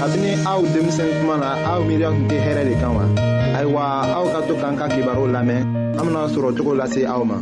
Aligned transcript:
kabini 0.00 0.30
aw 0.50 0.60
denmisɛn 0.74 1.08
kuma 1.20 1.36
na 1.42 1.48
aw 1.72 1.80
miiriya 1.86 2.08
tun 2.14 2.24
tɛ 2.30 2.36
hɛrɛ 2.44 2.62
de 2.68 2.74
kan 2.80 2.92
wa 2.96 3.04
ayiwa 3.58 3.82
aw 4.16 4.24
ka 4.32 4.38
to 4.46 4.54
k'an 4.60 4.74
ka 4.80 4.86
kibaru 4.92 5.24
lamɛn 5.34 5.60
an 5.98 6.04
bena 6.06 6.22
sɔrɔ 6.34 6.48
cogo 6.56 6.72
lase 6.78 7.02
aw 7.12 7.22
ma 7.28 7.36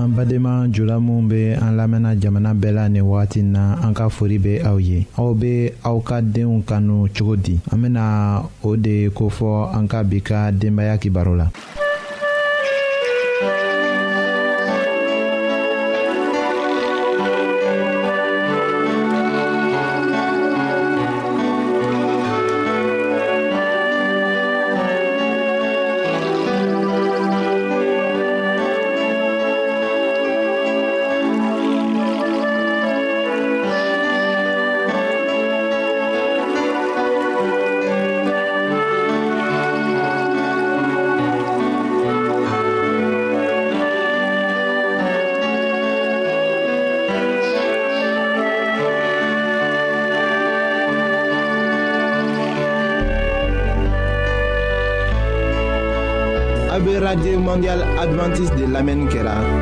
an 0.00 0.08
badenma 0.16 0.68
jula 0.74 0.96
minw 1.00 1.28
be 1.30 1.40
an 1.64 1.72
lamɛnna 1.78 2.16
jamana 2.22 2.50
bɛɛ 2.54 2.72
la 2.76 2.88
nin 2.88 3.02
wagati 3.04 3.42
na 3.42 3.76
an 3.84 3.92
ka 3.94 4.08
fori 4.08 4.38
be 4.38 4.60
aw 4.64 4.76
ye 4.78 5.06
aw 5.18 5.32
be 5.34 5.70
aw 5.84 5.98
ka 6.00 6.20
deenw 6.22 6.62
kanu 6.66 7.08
cogo 7.14 7.34
di 7.42 7.58
an 7.72 7.78
bena 7.82 8.42
o 8.62 8.76
de 8.76 9.10
kofɔ 9.10 9.74
an 9.76 9.88
ka 9.88 10.02
bi 10.04 10.20
ka 10.22 10.50
denbaaya 10.52 10.98
kibaru 11.00 11.34
la 11.36 11.48
radio 57.14 57.38
Mondial 57.38 57.80
adventiste 57.96 58.56
de 58.62 58.66
l'Amen 58.66 59.06
Kela. 59.08 59.53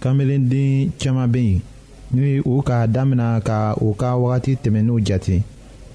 kamelenden 0.00 0.90
caman 0.98 1.30
be 1.30 1.38
yen 1.40 1.60
ni 2.12 2.40
u 2.40 2.62
k'a 2.66 2.86
damina 2.86 3.38
ka 3.44 3.74
u 3.80 3.94
ka 3.94 4.16
wagati 4.16 4.56
tɛmɛn'u 4.62 4.98
jate 5.06 5.42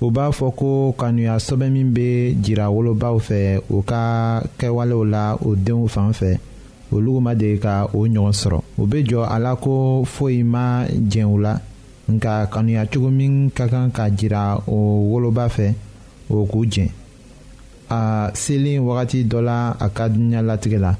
u 0.01 0.11
b'a 0.11 0.31
fɔ 0.37 0.51
ko 0.55 0.91
kanuya 0.99 1.35
sɛbɛn 1.37 1.71
min 1.71 1.89
bɛ 1.93 2.35
jira 2.43 2.65
wolobaw 2.69 3.17
fɛ 3.27 3.59
u 3.69 3.81
ka 3.81 4.41
kɛwalew 4.59 5.03
la 5.09 5.35
u 5.45 5.55
denw 5.55 5.87
fan 5.89 6.11
fɛ 6.13 6.37
olu 6.91 7.19
ma 7.19 7.33
deli 7.35 7.59
ka 7.59 7.85
o 7.93 8.07
ɲɔgɔn 8.07 8.31
sɔrɔ 8.41 8.59
u 8.77 8.87
bɛ 8.87 9.05
jɔ 9.09 9.25
a 9.27 9.39
la 9.39 9.55
ko 9.55 10.03
foyi 10.05 10.43
ma 10.45 10.85
jɛn 10.87 11.25
u 11.33 11.37
la 11.39 11.59
nka 12.07 12.45
kanuya 12.53 12.85
cogo 12.85 13.09
min 13.11 13.49
ka 13.49 13.67
kan 13.67 13.89
ka 13.91 14.07
jira 14.11 14.61
o 14.67 14.77
woloba 15.11 15.49
fɛ 15.49 15.73
o 16.29 16.45
k'u 16.45 16.65
jɛn 16.69 16.89
a 17.89 18.29
selen 18.33 18.81
wagati 18.85 19.23
dɔ 19.27 19.41
la 19.43 19.75
a 19.79 19.89
ka 19.89 20.07
diɲɛlatigɛ 20.09 20.79
la 20.79 20.95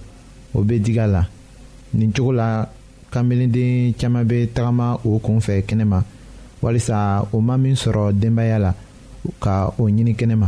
o 0.56 0.62
bɛ 0.64 0.80
digi 0.82 1.00
a 1.02 1.08
la 1.08 1.26
nin 1.94 2.12
cogo 2.12 2.32
la 2.36 2.66
kanbelenden 3.16 3.94
caaman 3.98 4.28
be 4.28 4.40
tagama 4.54 4.90
o 5.06 5.20
kun 5.24 5.40
fɛ 5.46 5.64
kɛnɛma 5.68 6.00
walisa 6.62 7.26
o 7.32 7.38
ma 7.42 7.58
min 7.58 7.76
sɔrɔ 7.76 8.12
denbaya 8.22 8.58
la 8.60 8.72
ka 9.44 9.70
o 9.80 9.84
ɲini 9.88 10.14
kɛnɛma 10.20 10.48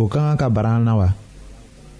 o 0.00 0.08
ka 0.08 0.18
kan 0.26 0.36
ka 0.36 0.48
bara 0.48 0.70
an 0.76 0.84
na 0.84 0.96
wa 0.96 1.08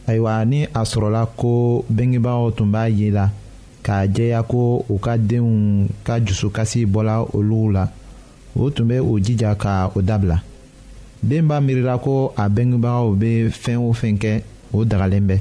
ayiwa 0.07 0.45
ni 0.47 0.65
a 0.65 0.83
sɔrɔla 0.91 1.29
ko 1.37 1.85
bengebaaw 1.97 2.51
tun 2.57 2.73
b'a 2.73 2.89
ye 2.89 3.11
la 3.11 3.29
k'a 3.85 4.07
jɛya 4.15 4.43
ko 4.49 4.85
u 4.89 4.99
ka 4.99 5.17
denw 5.19 5.87
ka 6.03 6.19
dusukasi 6.21 6.87
bɔla 6.87 7.27
olu 7.37 7.73
la 7.73 7.89
o 8.57 8.71
tun 8.71 8.89
bɛ 8.89 9.01
o 9.03 9.19
jija 9.21 9.55
ka 9.59 9.91
o 9.95 10.01
dabila 10.01 10.41
den 11.23 11.47
b'a 11.49 11.61
miirila 11.61 11.99
ko 12.01 12.33
a 12.37 12.49
bengebagaw 12.49 13.15
bɛ 13.21 13.51
fɛn 13.51 13.77
o 13.79 13.93
fɛn 13.93 14.19
kɛ 14.19 14.43
o 14.73 14.85
dagalen 14.85 15.27
bɛɛ 15.29 15.41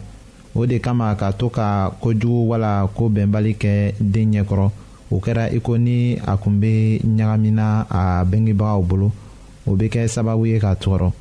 o 0.57 0.65
de 0.65 0.79
kama 0.79 1.13
ka 1.15 1.31
to 1.37 1.49
ka 1.53 1.91
kojugu 2.01 2.49
wala 2.49 2.89
ko 2.97 3.05
bɛnbali 3.13 3.53
kɛ 3.61 3.93
den 4.13 4.31
ɲɛkɔrɔ 4.33 4.67
o 5.13 5.19
kɛra 5.23 5.45
i 5.53 5.59
ko 5.59 5.77
ni 5.77 6.17
a 6.17 6.33
kun 6.41 6.57
bɛ 6.61 6.99
ɲagamina 7.17 7.65
a 7.89 8.25
bengebagaw 8.29 8.81
bolo 8.89 9.11
o 9.67 9.75
bɛ 9.77 9.85
kɛ 9.93 10.01
sababu 10.09 10.47
ye 10.49 10.57
ka 10.59 10.73
tɔɔrɔ 10.73 11.11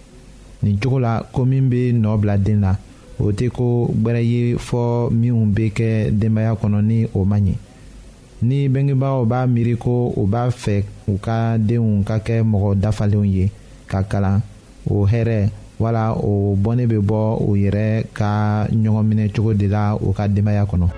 nin 0.63 0.79
cogo 0.81 0.99
la 0.99 1.23
ko 1.33 1.45
min 1.45 1.69
bɛ 1.71 1.93
nɔ 1.93 2.17
bila 2.19 2.39
den 2.39 2.61
na 2.61 2.73
o 3.19 3.31
tɛ 3.33 3.51
ko 3.53 3.87
gbɛrɛ 3.93 4.21
ye 4.25 4.55
fɔ 4.57 5.11
minnu 5.11 5.53
bɛ 5.55 5.71
kɛ 5.77 6.11
denbaya 6.19 6.55
kɔnɔ 6.57 6.81
ni 6.83 7.07
o 7.15 7.25
man 7.25 7.45
ɲi 7.47 7.55
ni 8.43 8.69
bengebagaw 8.69 9.27
b'a 9.27 9.47
miiri 9.47 9.77
ko 9.79 10.13
u 10.17 10.27
b'a 10.27 10.49
fɛ 10.49 10.83
u 11.09 11.19
ka 11.19 11.59
denw 11.59 12.03
ka 12.05 12.19
kɛ 12.21 12.41
mɔgɔ 12.43 12.81
dafalenw 12.81 13.25
ye 13.35 13.51
ka 13.87 14.03
kalan 14.03 14.41
o 14.89 15.07
hɛrɛ 15.07 15.51
wala 15.79 16.13
o 16.15 16.57
bɔnnen 16.63 16.89
bɛ 16.91 16.97
bɔ 17.09 17.19
u 17.49 17.57
yɛrɛ 17.57 17.87
ka 18.19 18.29
ɲɔgɔn 18.73 19.07
minɛ 19.09 19.33
cogo 19.35 19.53
de 19.55 19.67
la 19.69 19.95
u 19.95 20.13
ka 20.17 20.27
denbaya 20.29 20.65
kɔnɔ. 20.71 20.89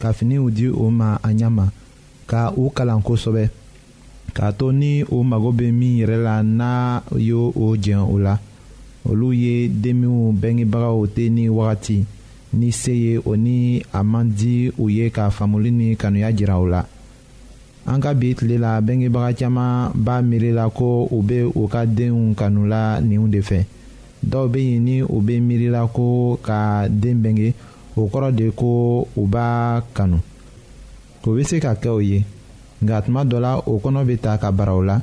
ka 0.00 0.08
finiw 0.12 0.44
di 0.56 0.66
o 0.70 0.84
ma 0.98 1.08
a 1.26 1.30
ɲa 1.40 1.48
ma 1.56 1.64
ka 2.30 2.40
u 2.56 2.64
kalan 2.76 3.02
kosɛbɛ 3.06 3.44
k'a 4.36 4.48
to 4.58 4.66
ni 4.72 5.04
o 5.14 5.22
mago 5.22 5.50
bɛ 5.58 5.66
min 5.72 5.98
yɛrɛ 6.00 6.16
la 6.22 6.42
n'a 6.42 7.02
y'o 7.28 7.52
o 7.60 7.76
jɛn 7.84 8.04
o 8.12 8.18
la 8.18 8.34
olu 9.08 9.28
ye 9.32 9.68
denmiw 9.68 10.32
bɛngebagaw 10.40 10.98
tɛ 11.14 11.30
ni 11.30 11.48
wagati 11.48 12.04
ni 12.54 12.70
se 12.72 12.92
ye 12.92 13.18
o 13.18 13.34
ni 13.36 13.82
a 13.92 14.02
man 14.04 14.28
di 14.30 14.70
u 14.78 14.88
ye 14.88 15.10
ka 15.10 15.30
faamuli 15.30 15.70
ni 15.70 15.96
kanuya 15.96 16.32
jira 16.32 16.56
u 16.60 16.66
la 16.68 16.82
an 17.86 18.00
ka 18.00 18.14
bi 18.14 18.34
tile 18.34 18.56
la 18.58 18.80
bɛngebaga 18.80 19.34
caman 19.38 19.90
b'a 19.94 20.22
miiri 20.22 20.52
la 20.54 20.70
ko 20.70 21.06
u 21.10 21.22
bɛ 21.22 21.50
u 21.54 21.68
ka 21.68 21.84
denw 21.86 22.34
kanu 22.34 22.66
la 22.66 23.00
ninw 23.00 23.28
de 23.30 23.40
fɛ 23.40 23.60
dɔw 24.30 24.46
bɛ 24.52 24.60
yen 24.70 24.82
ni 24.86 24.96
u 25.02 25.16
bɛ 25.26 25.34
miirila 25.46 25.82
ko 25.96 26.36
ka 26.46 26.88
den 26.88 27.22
bɛnge 27.22 27.48
o 27.96 28.08
kɔrɔ 28.12 28.30
de 28.36 28.46
ko 28.50 29.04
u 29.16 29.22
b'a 29.32 29.82
kanu 29.94 30.18
o 31.26 31.30
bɛ 31.34 31.44
se 31.44 31.60
ka 31.60 31.72
kɛ 31.74 31.88
o 31.88 31.98
ye 32.00 32.24
nka 32.82 33.02
tuma 33.04 33.22
dɔ 33.24 33.38
la 33.40 33.52
o 33.66 33.78
kɔnɔ 33.80 34.02
bɛ 34.08 34.16
ta 34.20 34.36
ka 34.38 34.50
bara 34.50 34.74
o 34.74 34.82
la 34.82 35.00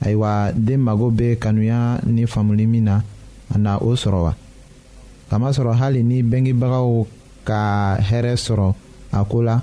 ayiwa 0.00 0.52
den 0.54 0.80
mago 0.80 1.10
bɛ 1.10 1.36
kanuya 1.38 1.98
ni 2.06 2.24
faamuli 2.26 2.66
min 2.68 2.84
na 2.84 3.00
a 3.54 3.58
na 3.58 3.78
o 3.78 3.94
sɔrɔ 3.96 4.22
wa 4.22 4.34
kamasɔrɔ 5.30 5.72
hali 5.80 6.02
ni 6.02 6.22
bɛngebagaw 6.22 7.06
ka 7.44 7.96
hɛrɛ 8.00 8.36
sɔrɔ 8.36 8.74
a 9.12 9.24
ko 9.24 9.40
la 9.42 9.62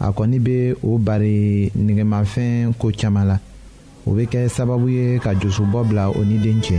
a 0.00 0.10
kɔni 0.12 0.38
bɛ 0.40 0.74
o 0.82 0.98
bari 0.98 1.70
nɛgɛmafɛn 1.76 2.72
ko 2.78 2.90
caman 2.96 3.28
la 3.28 3.38
o 4.06 4.10
bɛ 4.12 4.24
kɛ 4.28 4.48
sababu 4.48 4.88
ye 4.90 5.18
ka 5.18 5.32
josubɔ 5.34 5.84
bila 5.88 6.08
o 6.10 6.22
ni 6.24 6.38
den 6.38 6.60
cɛ. 6.60 6.78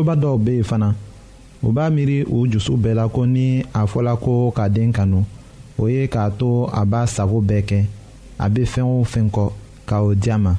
woloba 0.00 0.14
dɔw 0.22 0.36
bɛ 0.44 0.52
yen 0.56 0.64
fana 0.70 0.88
u 1.66 1.72
b'a 1.74 1.84
miiri 1.94 2.18
u 2.34 2.46
dusu 2.48 2.72
bɛɛ 2.82 2.94
la 2.94 3.08
ko 3.08 3.26
ni 3.26 3.62
a 3.74 3.84
fɔla 3.86 4.16
ko 4.16 4.50
ka 4.50 4.66
den 4.68 4.92
kanu 4.92 5.22
o 5.78 5.86
ye 5.88 6.06
k'a 6.08 6.30
to 6.38 6.64
a 6.72 6.86
b'a 6.86 7.06
sago 7.06 7.40
bɛɛ 7.42 7.62
kɛ 7.68 7.84
a 8.38 8.48
bɛ 8.48 8.62
fɛn 8.72 8.82
o 8.84 9.04
fɛn 9.04 9.28
kɔ 9.30 9.42
ka 9.86 10.02
o 10.02 10.14
di 10.14 10.30
a 10.30 10.38
ma 10.38 10.54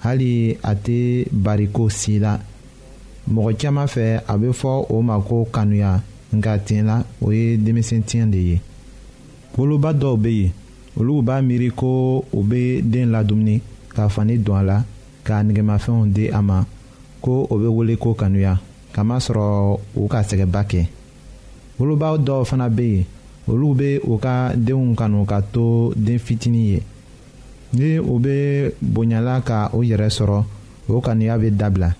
hali 0.00 0.56
a 0.64 0.74
tɛ 0.74 1.26
bariko 1.30 1.88
si 1.88 2.18
la 2.18 2.38
mɔgɔ 3.32 3.56
caman 3.58 3.86
fɛ 3.86 4.22
a 4.26 4.34
bɛ 4.36 4.50
fɔ 4.52 4.86
o 4.90 5.02
ma 5.02 5.20
ko 5.20 5.44
kanuya 5.52 6.00
nka 6.34 6.58
tiɲɛ 6.66 6.82
la 6.84 7.04
o 7.20 7.30
ye 7.30 7.56
denmisɛn 7.56 8.02
tiɲɛ 8.02 8.26
de 8.32 8.38
ye 8.38 8.60
woloba 9.56 9.92
dɔw 9.94 10.16
bɛ 10.16 10.30
yen 10.32 10.50
olu 10.98 11.22
b'a 11.22 11.40
miiri 11.40 11.70
ko 11.74 12.24
u 12.32 12.42
bɛ 12.42 12.82
den 12.82 13.12
ladumuni 13.12 13.60
ka 13.94 14.08
fani 14.08 14.36
don 14.38 14.56
a 14.58 14.62
la 14.64 14.82
k'a 15.24 15.44
nɛgɛmafɛnw 15.46 16.12
di 16.12 16.28
a 16.28 16.42
ma 16.42 16.64
ko 17.22 17.46
o 17.50 17.54
bɛ 17.56 17.68
wele 17.70 17.96
ko 17.96 18.14
kanuya 18.14 18.58
kamasɔrɔ 18.92 19.46
u 19.96 20.02
ka 20.08 20.22
sɛgɛnba 20.22 20.62
kɛ 20.70 20.80
woloba 21.78 22.18
dɔw 22.18 22.44
fana 22.44 22.68
bɛ 22.68 22.82
yen 22.86 23.04
olu 23.48 23.74
bɛ 23.74 23.88
u 24.04 24.18
ka 24.18 24.52
denw 24.56 24.94
kanu 24.94 25.24
ka 25.26 25.40
to 25.42 25.92
den 25.96 26.18
fitinin 26.18 26.64
ye 26.72 26.82
ni 27.72 27.98
u 27.98 28.18
bɛ 28.20 28.70
bonyala 28.82 29.40
ka 29.44 29.70
u 29.74 29.82
yɛrɛ 29.82 30.08
sɔrɔ 30.10 30.44
o 30.88 31.00
kanuya 31.00 31.38
bɛ 31.38 31.50
dabila 31.50 31.94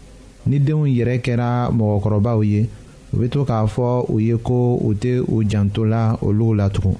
ni 0.47 0.59
denw 0.59 0.85
yɛrɛ 0.87 1.21
kɛra 1.25 1.71
mɔgɔkɔrɔbaw 1.71 2.39
ye 2.45 2.69
u 3.13 3.17
bɛ 3.17 3.29
to 3.31 3.45
k'a 3.45 3.67
fɔ 3.67 4.05
u 4.09 4.19
ye 4.19 4.37
ko 4.39 4.79
u 4.83 4.93
tɛ 4.95 5.23
u 5.27 5.45
janto 5.49 5.85
la 5.87 6.17
olu 6.23 6.55
la 6.55 6.69
tugun 6.71 6.97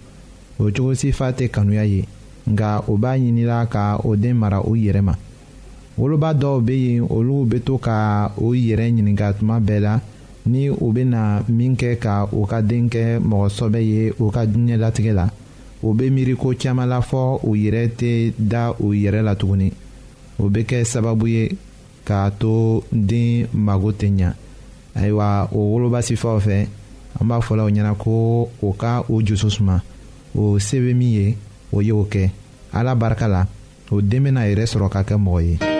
o 0.59 0.71
cogo 0.71 0.95
si 0.97 1.13
fa 1.13 1.31
tɛ 1.33 1.49
kanuya 1.51 1.85
ye 1.85 2.05
nka 2.49 2.85
u 2.89 2.97
b'a 2.99 3.19
ɲinila 3.21 3.67
ka 3.71 3.99
o 4.05 4.15
den 4.17 4.37
mara 4.37 4.59
u 4.61 4.75
yɛrɛ 4.77 5.01
ma 5.05 5.15
woloba 6.01 6.31
dɔw 6.43 6.59
bɛ 6.67 6.73
yen 6.87 7.07
olu 7.13 7.37
bɛ 7.51 7.59
to 7.67 7.75
ka 7.79 8.33
o 8.45 8.55
yɛrɛ 8.55 8.87
ɲininka 8.95 9.35
tuma 9.39 9.61
bɛɛ 9.61 9.81
la 9.85 9.95
ni 10.47 10.69
u 10.71 10.93
bɛna 10.97 11.23
min 11.59 11.77
kɛ 11.77 11.99
ka 12.01 12.27
u 12.33 12.47
ka 12.47 12.61
den 12.63 12.89
kɛ 12.89 13.19
mɔgɔsɔbɛ 13.21 13.81
ye 13.91 14.13
u 14.19 14.31
ka 14.31 14.47
diɲɛlatigɛ 14.47 15.13
la 15.15 15.27
u 15.83 15.93
bɛ 15.99 16.11
miiri 16.15 16.35
ko 16.39 16.55
caman 16.59 16.89
la 16.89 17.01
fɔ 17.03 17.41
u 17.45 17.53
yɛrɛ 17.55 17.89
tɛ 17.99 18.33
da 18.39 18.73
u 18.81 18.95
yɛrɛ 18.95 19.21
la 19.23 19.35
tuguni 19.35 19.71
o 20.39 20.49
bɛ 20.49 20.65
kɛ 20.65 20.81
sababu 20.93 21.27
ye 21.29 21.55
k'a 22.07 22.31
to 22.39 22.83
den 22.91 23.49
mago 23.53 23.93
tɛ 23.93 24.09
ɲa 24.19 24.33
ayiwa 24.97 25.51
o 25.53 25.59
woloba 25.59 26.01
sifaw 26.01 26.41
fɛ 26.41 26.67
an 27.21 27.29
b'a 27.29 27.43
fɔla 27.43 27.65
o 27.65 27.71
ɲɛna 27.71 27.95
ko 27.99 28.49
o 28.63 28.73
ka 28.73 29.03
o 29.07 29.21
jusu 29.21 29.51
suma 29.51 29.83
o 30.35 30.59
se 30.59 30.79
bɛ 30.79 30.95
min 30.97 31.13
ye 31.13 31.37
o 31.75 31.81
y'o 31.83 32.07
kɛ 32.11 32.31
ala 32.73 32.95
barika 32.95 33.29
la 33.29 33.45
o 33.93 34.01
den 34.01 34.25
bɛna 34.25 34.49
yɛrɛ 34.49 34.65
sɔrɔ 34.65 34.89
ka 34.91 35.03
kɛ 35.05 35.17
mɔgɔ 35.21 35.43
ye. 35.43 35.80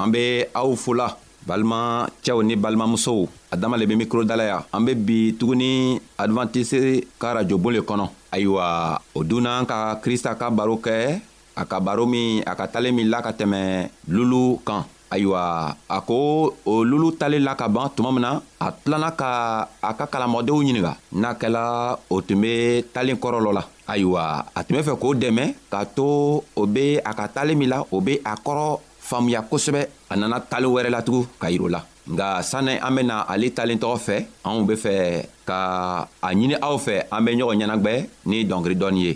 an 0.00 0.08
be 0.10 0.48
aw 0.56 0.72
fola 0.80 1.12
balimacɛw 1.44 2.40
ni 2.42 2.56
balimamusow 2.56 3.28
a 3.52 3.54
dama 3.56 3.76
le 3.76 3.84
be 3.86 3.96
mikro 4.00 4.24
dalaya 4.24 4.64
an 4.72 4.80
be 4.84 4.94
bi 4.96 5.36
tuguni 5.36 6.00
advantise 6.16 7.04
ka 7.20 7.32
rajobon 7.36 7.72
le 7.76 7.80
kɔnɔ 7.84 8.06
ayiwa 8.32 8.66
o 9.12 9.20
dunna 9.24 9.58
an 9.60 9.66
ka 9.68 9.96
krista 10.00 10.32
ka 10.40 10.48
baro 10.50 10.76
kɛ 10.80 10.96
a 11.60 11.66
ka 11.68 11.80
baro 11.84 12.06
min 12.08 12.40
a 12.48 12.54
ka 12.56 12.64
talen 12.72 12.94
min 12.96 13.10
la 13.12 13.20
ka 13.20 13.32
tɛmɛ 13.36 13.90
lulu 14.08 14.60
kan 14.64 14.84
ayiwa 15.12 15.76
a 15.88 15.98
ko 16.00 16.48
o 16.64 16.72
lulu 16.84 17.12
talen 17.20 17.44
la 17.44 17.52
ka 17.54 17.68
ban 17.68 17.90
tuma 17.94 18.12
min 18.14 18.22
na 18.24 18.40
a 18.60 18.72
tilana 18.72 19.12
ka 19.12 19.30
a 19.84 19.90
ka 19.94 20.06
kalamɔdenw 20.08 20.62
ɲininga 20.64 20.92
n'a 21.12 21.34
kɛla 21.36 21.98
o 22.08 22.16
tun 22.24 22.40
be 22.40 22.84
talen 22.94 23.16
kɔrɔ 23.20 23.38
lɔ 23.44 23.52
la 23.52 23.64
ayiwa 23.88 24.46
a 24.56 24.60
tun 24.64 24.76
be 24.80 24.86
fɛ 24.88 24.94
k'o 24.96 25.12
dɛmɛ 25.14 25.44
k'a 25.70 25.84
to 25.94 26.06
o 26.56 26.62
be 26.66 26.96
a 27.04 27.12
ka 27.12 27.26
talen 27.36 27.58
min 27.60 27.68
la 27.68 27.82
o 27.92 28.00
be 28.00 28.14
a 28.24 28.36
kɔrɔ 28.40 28.80
faamuya 29.10 29.40
kosɛbɛ 29.50 29.80
a 30.12 30.14
nana 30.20 30.36
tali 30.50 30.66
wɛrɛ 30.74 30.88
latugun 30.96 31.24
ka 31.42 31.46
yir'u 31.52 31.68
la 31.74 31.80
nga 32.14 32.26
sanni 32.50 32.74
an 32.86 32.92
bena 32.96 33.14
ale 33.32 33.46
talen 33.56 33.78
tɔgɔ 33.82 33.96
fɛ 34.06 34.16
anw 34.46 34.58
be 34.68 34.74
fɛ 34.84 34.94
ka 35.48 35.58
a 36.26 36.28
ɲini 36.32 36.54
aw 36.66 36.76
fɛ 36.86 36.94
an 37.14 37.24
be 37.24 37.30
ɲɔgɔn 37.38 37.58
ɲɛnagwɛ 37.60 37.94
ni 38.28 38.36
dɔnkili 38.50 38.76
dɔɔni 38.82 39.00
ye 39.06 39.12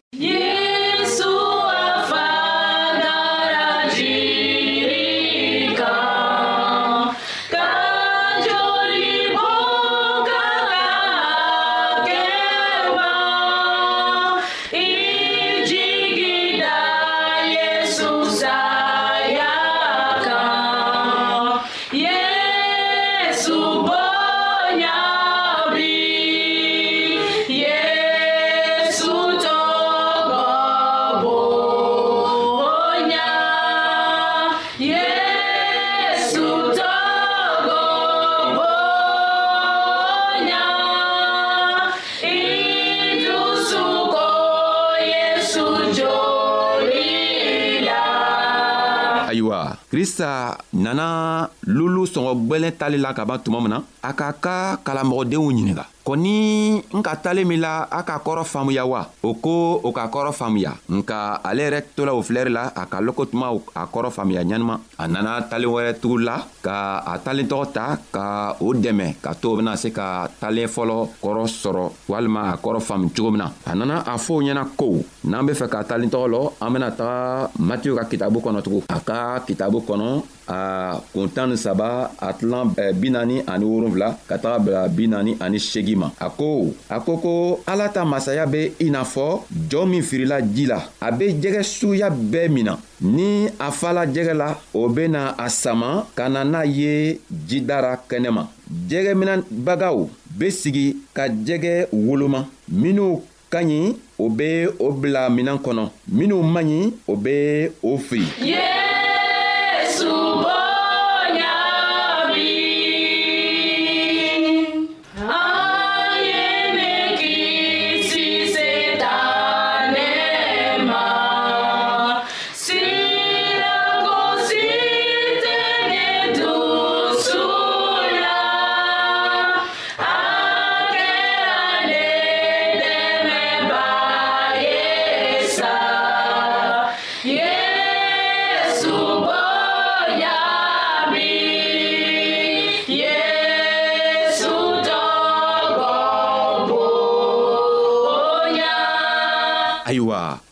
ayiwa 49.44 49.76
krista 49.90 50.56
nana 50.82 51.48
lulu 51.72 52.02
sɔngɔ 52.12 52.32
gwɛlɛn 52.46 52.74
tali 52.78 52.98
la 52.98 53.10
kaban 53.18 53.40
tuma 53.44 53.60
min 53.62 53.70
na 53.74 53.78
a 54.02 54.10
k'a 54.18 54.26
ka 54.44 54.56
kalamɔgɔdenw 54.86 55.48
ɲininga 55.54 55.84
kɔni 56.04 56.84
n 56.96 57.00
ka 57.00 57.16
talen 57.16 57.48
min 57.48 57.60
la 57.64 57.88
a 57.90 58.02
ka 58.04 58.20
kɔrɔ 58.20 58.44
faamuya 58.44 58.84
wa 58.86 59.08
o 59.24 59.32
ko 59.40 59.80
o 59.82 59.90
ka 59.90 60.04
kɔrɔ 60.12 60.30
faamuya 60.38 60.72
nka 60.96 61.40
ale 61.40 61.60
yɛrɛ 61.64 61.80
tola 61.96 62.12
o 62.14 62.20
filɛri 62.20 62.50
la 62.52 62.68
a 62.76 62.84
ka 62.86 63.00
lɔko 63.00 63.22
tuma 63.30 63.48
a 63.74 63.88
kɔrɔ 63.88 64.08
faamuya 64.12 64.44
ɲanima 64.44 64.76
a 64.98 65.08
nana 65.08 65.40
talen 65.48 65.72
wɛrɛ 65.72 65.96
tugu 66.00 66.18
la 66.20 66.36
ka 66.60 67.00
a 67.08 67.18
talen 67.24 67.48
tɔgɔ 67.48 67.64
ta 67.72 67.96
ka 68.12 68.52
o 68.60 68.74
dɛmɛ 68.74 69.06
ka 69.24 69.32
to 69.32 69.52
o 69.52 69.56
bena 69.56 69.76
se 69.76 69.88
ka 69.90 70.28
talen 70.38 70.68
fɔlɔ 70.68 70.96
kɔrɔ 71.22 71.42
sɔrɔ 71.60 71.84
walima 72.10 72.52
a 72.52 72.56
kɔrɔ 72.60 72.78
faamu 72.88 73.08
cogo 73.16 73.30
min 73.30 73.38
na 73.40 73.48
a 73.66 73.74
nana 73.74 74.04
a 74.06 74.14
fɔ 74.20 74.30
o 74.36 74.40
ɲɛna 74.42 74.64
ko 74.76 74.86
n'an 75.24 75.46
be 75.46 75.52
fɛ 75.54 75.66
ka 75.72 75.82
talen 75.88 76.10
tɔgɔ 76.12 76.26
lɔ 76.34 76.40
an 76.60 76.70
bena 76.72 76.90
taga 76.90 77.48
matiyu 77.58 77.96
ka 77.96 78.04
kitabu 78.04 78.40
kɔnɔ 78.44 78.60
tugun 78.62 78.84
a 78.90 79.00
ka 79.00 79.38
kitabu 79.46 79.80
kɔnɔ 79.80 80.22
a 80.48 81.00
kuntan 81.14 81.48
ni 81.52 81.56
saba 81.56 82.10
a 82.20 82.28
tilan 82.36 82.74
binaani 83.00 83.40
ani 83.48 83.64
wolonfila 83.64 84.08
ka 84.28 84.36
taga 84.36 84.58
bila 84.60 84.80
binaani 84.90 85.32
ani 85.40 85.56
segi 85.58 85.93
ji 85.94 85.96
ma 86.00 86.10
a 86.20 86.28
ko 86.30 86.74
a 86.90 86.98
ko 87.00 87.16
ko 87.22 87.60
ala 87.66 87.88
ta 87.88 88.04
masaya 88.04 88.46
be 88.46 88.74
i 88.80 88.90
n'a 88.90 89.04
fɔ 89.04 89.40
jɔɔ 89.70 89.86
min 89.88 90.02
firila 90.02 90.40
ji 90.42 90.66
la 90.66 90.82
a 91.00 91.10
be 91.12 91.26
jɛgɛ 91.32 91.62
suguya 91.62 92.10
bɛɛ 92.10 92.48
min 92.50 92.64
na 92.64 92.74
ni 93.00 93.46
a 93.58 93.70
fala 93.70 94.06
jɛgɛ 94.06 94.34
la 94.34 94.58
o 94.74 94.88
bena 94.88 95.34
a 95.38 95.48
sama 95.48 96.06
ka 96.14 96.28
na 96.28 96.42
n'a 96.44 96.64
ye 96.64 97.20
jidara 97.48 97.96
kɛnɛma 98.10 98.48
jɛgɛminɛbagaw 98.90 100.08
be 100.36 100.50
sigi 100.50 100.96
ka 101.14 101.28
jɛgɛ 101.28 101.88
woloma 101.92 102.44
minw 102.68 103.20
ka 103.50 103.60
ɲi 103.62 103.96
o 104.18 104.28
be 104.28 104.66
o 104.78 104.90
bila 104.90 105.28
minan 105.30 105.58
kɔnɔ 105.58 105.88
minw 106.10 106.42
man 106.42 106.66
ɲi 106.66 106.92
o 107.06 107.16
be 107.16 107.68
o 107.82 107.98
fili 107.98 108.26
yeah! 108.42 108.73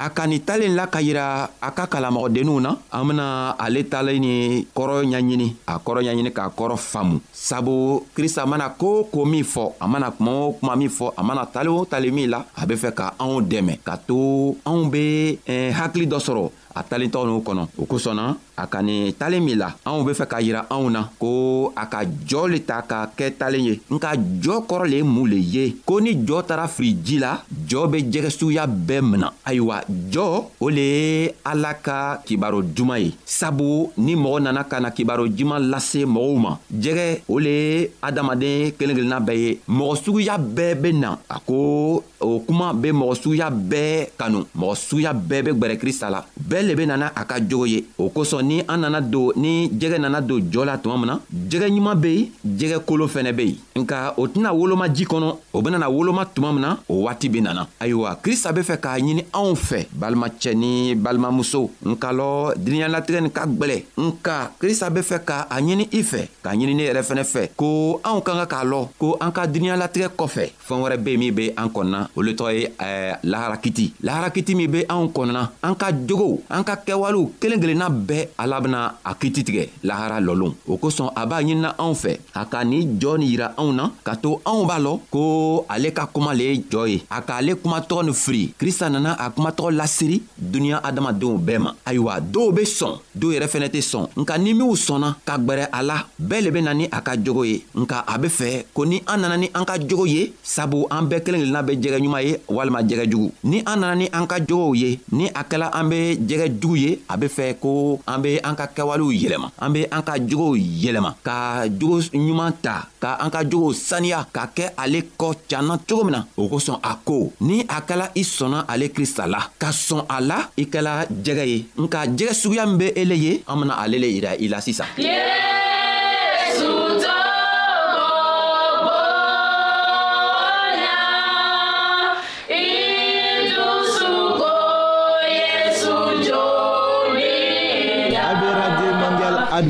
a 0.02 0.10
ka 0.10 0.26
nin 0.26 0.42
talen 0.42 0.74
la 0.74 0.90
ka 0.90 0.98
yira 0.98 1.46
a 1.62 1.68
ka 1.70 1.86
kalamɔgɔdenninw 1.86 2.58
na 2.60 2.74
an 2.90 3.04
bena 3.06 3.54
ale 3.56 3.86
talen 3.88 4.18
ni 4.20 4.66
kɔrɔ 4.74 5.06
ɲaɲini 5.12 5.48
a 5.66 5.78
kɔrɔ 5.78 5.98
ɲaɲini 6.06 6.30
k'a 6.34 6.50
kɔrɔ 6.58 6.76
faamu 6.76 7.16
sabu 7.32 8.02
krista 8.14 8.42
mana 8.46 8.66
koo 8.70 9.04
ko 9.06 9.22
min 9.24 9.44
fɔ 9.46 9.72
a 9.80 9.86
mana 9.86 10.10
kuma 10.10 10.30
o 10.32 10.52
kuma 10.60 10.74
min 10.76 10.88
fɔ 10.90 11.12
a 11.16 11.22
mana 11.22 11.46
tale 11.46 11.68
o 11.70 11.84
tale 11.86 12.10
min 12.10 12.30
la 12.34 12.42
a 12.58 12.66
be 12.66 12.74
fɛ 12.74 12.90
ka 12.98 13.14
anw 13.22 13.40
dɛmɛ 13.46 13.78
ka 13.86 13.94
to 13.96 14.56
anw 14.66 14.90
be 14.90 15.38
eh, 15.46 15.70
hakili 15.72 16.08
dɔ 16.10 16.18
sɔrɔ 16.18 16.50
a 16.74 16.80
talentɔw 16.82 17.22
n'u 17.26 17.42
kɔnɔ 17.46 17.62
o 17.78 17.84
kosɔnna 17.86 18.34
a 18.56 18.68
ka 18.68 18.84
nin 18.84 19.12
talen 19.16 19.40
min 19.44 19.56
la 19.58 19.72
anw 19.88 20.04
be 20.06 20.12
fɛ 20.16 20.26
k'a 20.28 20.40
yira 20.44 20.62
anw 20.72 20.90
na 20.92 21.08
ko 21.18 21.72
a 21.76 21.86
ka 21.88 22.04
jɔɔ 22.04 22.44
le 22.52 22.58
ta 22.68 22.82
ka 22.84 23.08
kɛ 23.16 23.32
talen 23.40 23.64
ye 23.72 23.74
nka 23.90 24.12
jɔɔ 24.42 24.58
kɔrɔ 24.68 24.84
le 24.92 24.96
ye 25.00 25.04
mun 25.04 25.26
le 25.28 25.36
ye 25.40 25.64
ko 25.86 25.98
ni 26.00 26.12
jɔɔ 26.14 26.40
tara 26.46 26.68
fili 26.68 26.96
ji 27.02 27.16
la 27.18 27.40
jɔɔ 27.68 27.84
be 27.90 27.98
jɛgɛ 28.12 28.30
suguya 28.30 28.66
bɛɛ 28.68 29.02
mina 29.02 29.28
ayiwa 29.48 29.80
jɔɔ 30.12 30.34
o 30.60 30.68
le 30.68 30.82
ye 30.84 31.30
ala 31.44 31.72
ka 31.80 32.20
kibaro 32.26 32.60
juman 32.62 33.00
ye 33.00 33.12
sabu 33.24 33.88
ni 33.96 34.12
mɔgɔ 34.16 34.38
nana 34.44 34.62
ka 34.68 34.80
na 34.80 34.90
kibaro 34.92 35.24
juman 35.28 35.70
lase 35.72 36.04
mɔgɔw 36.04 36.36
ma 36.38 36.52
jɛgɛ 36.74 37.22
o 37.28 37.38
le 37.40 37.50
ye 37.52 37.90
adamaden 38.04 38.76
kelen 38.76 38.96
kelenna 38.96 39.20
bɛɛ 39.20 39.36
ye 39.38 39.50
mɔgɔ 39.68 39.92
suguya 40.04 40.36
bɛɛ 40.38 40.76
be 40.82 40.90
na 40.92 41.16
a 41.30 41.40
ko 41.40 42.04
o 42.20 42.40
kuma 42.44 42.74
be 42.76 42.92
mɔgɔ 42.92 43.14
suguya 43.22 43.48
bɛɛ 43.50 44.10
kanu 44.20 44.44
mɔgɔ 44.56 44.74
suguya 44.76 45.14
bɛɛ 45.16 45.40
be 45.44 45.50
gwɛrɛ 45.56 45.76
krista 45.80 46.10
la 46.12 46.20
bɛɛ 46.38 46.66
le 46.68 46.72
be 46.76 46.84
nana 46.86 47.12
a 47.16 47.24
ka 47.24 47.38
jogo 47.40 47.64
ye 47.64 47.86
o 47.98 48.10
kosɔn 48.12 48.41
ni 48.42 48.62
an 48.68 48.78
nana 48.80 49.00
don 49.00 49.30
ni 49.36 49.68
jɛgɛ 49.68 49.98
nana 49.98 50.20
don 50.20 50.40
jɔ 50.50 50.64
la 50.66 50.76
tuma 50.78 50.96
min 50.98 51.06
na 51.06 51.18
jɛgɛ 51.50 51.66
ɲuman 51.70 51.94
be 52.00 52.08
yen 52.12 52.30
jɛgɛ 52.58 52.78
kolo 52.84 53.06
fɛnɛ 53.06 53.32
be 53.36 53.44
yen 53.46 53.82
nka 53.84 54.14
o 54.16 54.26
tɛna 54.26 54.52
woloma 54.52 54.88
ji 54.92 55.04
kɔnɔ 55.04 55.28
o 55.52 55.62
benana 55.62 55.88
woloma 55.88 56.26
tuma 56.34 56.52
min 56.52 56.60
na 56.62 56.76
o 56.88 57.06
waati 57.06 57.28
be 57.32 57.40
nana 57.40 57.68
ayiwa 57.80 58.18
krista 58.22 58.52
be 58.54 58.60
fɛ 58.60 58.76
k'a 58.78 58.98
ɲini 59.00 59.24
anw 59.32 59.54
fɛ 59.54 59.86
balimacɛ 59.96 60.54
ni 60.54 60.94
balimamuso 60.94 61.70
nka 61.84 62.10
lɔ 62.12 62.54
diriɲalatigɛ 62.56 63.20
nin 63.22 63.30
ka 63.30 63.46
gwɛlɛ 63.46 63.84
nka 63.96 64.50
krista 64.60 64.90
be 64.94 65.00
fɛ 65.00 65.24
ka 65.24 65.46
a 65.50 65.56
ɲini 65.60 65.88
i 65.92 66.02
fɛ 66.02 66.28
k'a 66.44 66.54
ɲini 66.56 66.74
ne 66.74 66.82
yɛrɛ 66.90 67.02
fɛnɛ 67.02 67.24
fɛ 67.24 67.48
ko 67.56 68.00
anw 68.04 68.20
ka 68.22 68.32
ka 68.44 68.46
k'a 68.56 68.64
lɔn 68.64 68.88
ko 68.98 69.16
an 69.20 69.30
ka 69.32 69.46
diriɲalatigɛ 69.46 70.10
kɔfɛ 70.18 70.50
fɛɛn 70.68 70.82
wɛrɛ 70.84 70.96
be 71.04 71.16
min 71.16 71.32
be 71.34 71.50
an 71.56 71.68
kɔnɔna 71.70 72.08
o 72.16 72.20
le 72.22 72.32
tɔgɔ 72.32 72.52
ye 72.58 72.66
eh, 72.80 73.14
laharakiti 73.24 73.92
laharakiti 74.02 74.54
min 74.56 74.70
be 74.70 74.82
anw 74.88 75.10
kɔnɔna 75.12 75.48
an 75.62 75.74
ka 75.74 75.90
jogow 75.92 76.40
an 76.50 76.62
ka 76.64 76.76
kɛwalew 76.76 77.38
kelen 77.40 77.60
kelenna 77.60 77.88
bɛɛ 77.90 78.28
ala 78.38 78.60
bena 78.60 78.96
a 79.04 79.14
kititigɛ 79.14 79.68
lahara 79.84 80.20
lɔlon 80.20 80.54
o 80.68 80.76
kosɔn 80.76 81.10
a 81.16 81.26
b'a 81.26 81.42
ɲinina 81.42 81.74
anw 81.78 81.94
fɛ 81.94 82.18
a 82.34 82.44
ka 82.46 82.64
nin 82.64 82.98
jɔɔ 83.00 83.16
nin 83.18 83.28
yira 83.28 83.54
anw 83.56 83.72
na 83.72 83.90
ka 84.04 84.14
to 84.16 84.40
anw 84.44 84.66
b'a 84.66 84.78
lɔn 84.78 85.00
ko 85.10 85.66
ale 85.68 85.92
ka 85.92 86.06
kuma 86.12 86.34
le 86.34 86.44
ye 86.44 86.62
jɔɔ 86.70 86.86
ye 86.88 87.00
a 87.10 87.20
k'ale 87.20 87.54
kumatɔgɔ 87.56 88.04
nin 88.06 88.14
firi 88.14 88.54
krista 88.58 88.90
nana 88.90 89.16
a 89.18 89.30
kumatɔgɔ 89.30 89.70
lasiri 89.76 90.20
duniɲa 90.38 90.80
adamadenw 90.84 91.38
bɛɛ 91.38 91.58
ma 91.58 91.72
ayiwa 91.86 92.20
dɔw 92.20 92.52
be 92.54 92.62
sɔn 92.64 92.94
dɔw 93.18 93.30
yɛrɛ 93.36 93.46
fɛnɛ 93.48 93.68
tɛ 93.70 93.80
sɔn 93.82 94.08
nka 94.16 94.38
ni 94.38 94.54
minw 94.54 94.74
sɔnna 94.74 95.16
ka 95.24 95.36
gwɛrɛ 95.38 95.68
a 95.72 95.82
la 95.82 95.96
bɛɛ 96.20 96.40
le 96.44 96.50
be 96.50 96.60
na 96.62 96.72
ni 96.74 96.84
a 96.90 97.00
ka 97.00 97.16
jogo 97.16 97.42
ye 97.44 97.64
nka 97.74 98.04
a 98.06 98.18
be 98.18 98.28
fɛ 98.28 98.64
ko 98.74 98.84
ni 98.84 99.02
an 99.06 99.18
nana 99.20 99.36
ni 99.36 99.48
an 99.54 99.64
ka 99.64 99.74
jogo 99.78 100.06
ye 100.06 100.32
sabu 100.42 100.86
an 100.90 101.04
bɛɛ 101.08 101.20
kelen 101.24 101.40
kelenna 101.42 101.62
be 101.66 101.76
jɛgɛ 101.76 101.98
ɲuman 102.00 102.22
ye 102.24 102.36
walima 102.48 102.82
jɛgɛ 102.82 103.04
jugu 103.10 103.32
ni 103.44 103.62
an 103.66 103.76
nana 103.80 103.94
ni 103.96 104.06
an 104.12 104.26
ka 104.26 104.36
jogow 104.40 104.74
ye 104.74 105.00
ni 105.12 105.28
a 105.34 105.42
kɛla 105.44 105.70
an 105.72 105.88
be 105.88 106.16
jɛgɛ 106.16 106.58
jugu 106.60 106.76
ye 106.78 106.98
a 107.08 107.16
be 107.18 107.26
fɛ 107.28 107.58
ko 107.60 108.00
an 108.08 108.21
an 108.22 108.22
be 108.28 108.36
an 108.42 108.54
ka 108.54 108.66
kɛwalew 108.70 109.10
yɛlɛma 109.22 109.48
an 109.58 109.72
be 109.72 109.82
an 109.90 110.02
ka 110.02 110.14
jogow 110.18 110.54
yɛlɛma 110.54 111.12
ka 111.26 111.66
jogo 111.68 111.98
ɲuman 112.14 112.52
ta 112.62 112.86
ka 113.02 113.18
an 113.20 113.30
ka 113.30 113.42
jogow 113.44 113.72
saniya 113.74 114.24
ka 114.32 114.46
kɛ 114.54 114.70
ale 114.78 115.02
kɔ 115.18 115.34
canna 115.50 115.78
cogo 115.88 116.04
min 116.04 116.12
na 116.14 116.24
o 116.38 116.46
kosɔn 116.48 116.78
a 116.82 116.94
ko 117.04 117.32
ni 117.40 117.60
a 117.68 117.82
kɛla 117.82 118.10
i 118.14 118.22
sɔnna 118.22 118.64
ale 118.68 118.88
krista 118.94 119.26
la 119.26 119.40
ka 119.58 119.68
sɔn 119.74 120.06
a 120.08 120.20
la 120.20 120.38
i 120.56 120.64
kɛla 120.70 121.06
jɛgɛ 121.10 121.44
ye 121.52 121.66
nka 121.78 122.00
jɛgɛ 122.18 122.32
suguya 122.32 122.66
min 122.66 122.78
be 122.78 122.92
ele 122.96 123.16
ye 123.18 123.42
an 123.48 123.58
bena 123.60 123.74
ale 123.82 123.98
le 123.98 124.06
yira 124.08 124.38
i 124.38 124.46
la 124.48 124.58
sisan 124.62 124.86
yeah! 124.96 125.71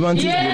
advantage. 0.05 0.25
Yeah. 0.25 0.52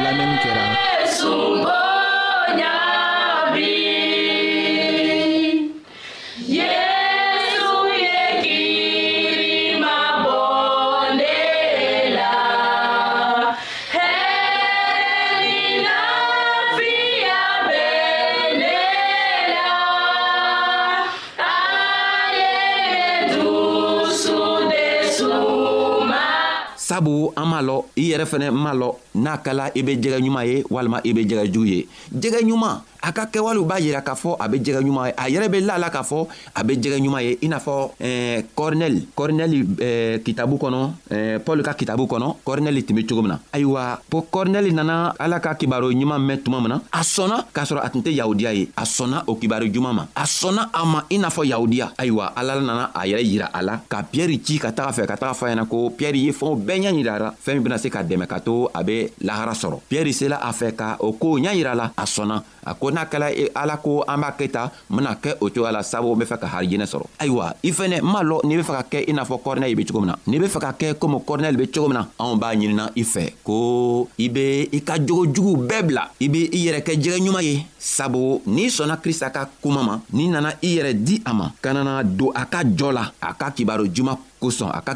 sabu 26.89 27.31
an 27.37 27.45
m'a 27.49 27.61
lɔ 27.63 27.75
i 27.97 28.03
yɛrɛ 28.11 28.25
fɛnɛ 28.25 28.47
m'a 28.51 28.73
lɔ 28.73 28.89
n'a 29.17 29.37
kɛla 29.45 29.65
i 29.77 29.83
be 29.83 29.93
jɛgɛ 30.01 30.19
ɲuman 30.25 30.45
ye 30.49 30.63
walima 30.71 30.99
i 31.05 31.13
be 31.13 31.21
jɛgɛ 31.27 31.45
jugu 31.53 31.67
ye 31.67 31.87
jɛgɛ 32.15 32.41
ɲuman 32.49 32.81
a 33.03 33.13
ka 33.13 33.27
kɛwalew 33.27 33.65
b'a 33.69 33.79
yira 33.81 34.01
k'a 34.03 34.15
fɔ 34.17 34.37
a 34.41 34.49
be 34.49 34.57
jɛgɛ 34.59 34.81
ɲuman 34.87 35.05
ye 35.09 35.13
a 35.17 35.25
yɛrɛ 35.31 35.49
be 35.53 35.59
la 35.61 35.77
la 35.79 35.89
k'a 35.91 36.03
fɔ 36.03 36.27
a 36.57 36.65
be 36.65 36.73
jɛgɛ 36.79 36.99
ɲuman 37.05 37.21
ye 37.23 37.39
i 37.43 37.49
n'a 37.49 37.59
fɔ 37.61 37.75
eh, 38.01 38.43
kɔrinɛli 38.57 39.01
kɔrinɛli 39.17 39.59
eh, 39.83 40.19
kitabu 40.25 40.57
kɔnɔ 40.57 40.81
eh, 41.11 41.39
pɔl 41.45 41.63
ka 41.63 41.75
kitabu 41.75 42.09
kɔnɔ 42.09 42.27
kɔrinɛli 42.47 42.81
tun 42.87 42.95
be 42.97 43.05
cogo 43.05 43.23
min 43.23 43.31
na 43.37 43.41
ayiwa 43.53 44.01
po 44.11 44.23
kɔrinɛli 44.33 44.73
nana 44.73 45.13
ala 45.21 45.39
ka 45.41 45.55
kibaro 45.55 45.93
ɲuman 45.93 46.25
mɛn 46.27 46.43
tuma 46.43 46.61
min 46.61 46.69
na 46.71 46.81
a 46.93 47.01
sɔnna 47.03 47.45
k'a 47.55 47.65
sɔrɔ 47.71 47.81
a 47.87 47.91
tun 47.91 48.01
tɛ 48.03 48.15
yahudiya 48.19 48.55
ye 48.57 48.69
a 48.77 48.83
sɔnna 48.85 49.23
o 49.29 49.35
kibaro 49.37 49.67
juman 49.73 49.93
ma 49.95 50.07
a 50.17 50.23
sɔnna 50.25 50.71
a 50.75 50.85
ma 50.87 51.03
i 51.11 51.19
n'a 51.19 51.29
fɔ 51.31 51.47
yahudiya 51.53 51.93
ayiwa 51.99 52.33
ala 52.37 52.61
nana 52.61 52.91
a 52.95 53.01
yɛrɛ 53.05 53.25
yira 53.27 53.51
a 53.55 53.61
la 53.63 53.77
ka 53.89 54.03
piyɛri 54.05 54.41
ci 54.45 54.59
ka 54.59 54.73
taga 54.73 54.91
fɛ 54.91 55.07
ka 55.07 55.15
taga 55.17 55.35
fɔ 55.39 55.51
a 55.51 55.51
ɲɛna 55.55 55.69
ko 55.71 55.89
piyɛri 55.91 56.25
ye 56.29 56.33
fɛnw 56.33 56.55
bɛɛ 56.65 56.78
bɛɛ 56.79 56.79
ɲɛ 56.79 56.97
yirara 56.99 57.33
fɛɛn 57.39 57.55
min 57.57 57.63
bena 57.63 57.79
se 57.79 57.91
ka 57.91 58.03
dɛmɛ 58.03 58.27
ka 58.27 58.41
to 58.41 58.71
a 58.75 58.83
be 58.85 59.11
lahara 59.23 59.53
sɔrɔ 59.55 59.81
piyɛri 59.91 60.13
sela 60.13 60.37
a 60.41 60.53
fɛ 60.53 60.73
ka 60.77 60.97
o 61.01 61.13
koo 61.13 61.39
ɲɛ 61.39 61.55
yira 61.55 61.75
la 61.75 61.91
a 61.97 62.03
sɔnna 62.05 62.43
a 62.69 62.75
ko 62.75 62.91
n'a 62.91 63.05
kɛla 63.09 63.33
e 63.33 63.49
ala 63.57 63.77
ko 63.79 64.05
an 64.07 64.19
b'a 64.21 64.31
kɛ 64.37 64.51
ta 64.53 64.71
n 64.91 64.97
bena 64.97 65.17
kɛ 65.21 65.35
o 65.41 65.49
cogoya 65.49 65.73
la 65.73 65.81
sabu 65.83 66.13
n 66.15 66.19
be 66.19 66.25
fɛ 66.25 66.39
ka 66.41 66.47
harijɛnɛ 66.47 66.87
sɔrɔ 66.87 67.05
ayiwa 67.19 67.55
i 67.65 67.71
fɛnɛ 67.73 68.03
m'a 68.03 68.23
lɔn 68.23 68.41
n'i 68.45 68.57
be 68.57 68.63
fɛ 68.63 68.73
ka 68.77 68.83
kɛ 68.91 69.09
i 69.09 69.13
n'a 69.13 69.25
fɔ 69.25 69.39
kɔrinɛli 69.43 69.77
be 69.77 69.85
cogo 69.85 70.01
min 70.01 70.09
na 70.11 70.17
n'i 70.27 70.39
be 70.41 70.47
fɛ 70.47 70.61
ka 70.61 70.73
kɛ 70.79 70.93
komi 70.95 71.17
kɔrinɛli 71.27 71.57
be 71.59 71.67
cogo 71.69 71.89
min 71.89 71.99
na 71.99 72.05
anw 72.21 72.37
b'a 72.37 72.55
ɲinina 72.57 72.91
i 72.97 73.03
fɛ 73.03 73.33
ko 73.45 74.09
i 74.19 74.29
be 74.29 74.69
i 74.73 74.81
ka 74.81 74.97
jogo 74.99 75.25
juguw 75.33 75.67
bɛɛ 75.67 75.83
bila 75.87 76.03
i 76.21 76.29
b' 76.29 76.51
i 76.53 76.59
yɛrɛ 76.67 76.81
kɛ 76.85 76.93
jɛgɛ 77.03 77.19
ɲuman 77.25 77.43
ye 77.43 77.65
sabu 77.97 78.43
n'i 78.47 78.69
sɔnna 78.71 78.97
krista 79.03 79.31
ka 79.31 79.49
kuma 79.63 79.83
ma 79.89 80.01
n'i 80.13 80.29
nana 80.29 80.53
i 80.63 80.75
yɛrɛ 80.77 80.93
di 81.05 81.23
a 81.25 81.33
ma 81.33 81.53
ka 81.61 81.73
nana 81.73 82.03
don 82.05 82.31
a 82.35 82.45
ka 82.53 82.63
jɔ 82.63 82.89
la 82.93 83.13
a 83.21 83.35
ka 83.39 83.51
kibaro 83.57 83.87
juman 83.95 84.17
kosɔn 84.41 84.71
a 84.73 84.81
ka 84.87 84.95